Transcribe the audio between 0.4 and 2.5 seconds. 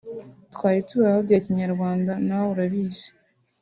twari tubayeho bya Kinyarwanda na we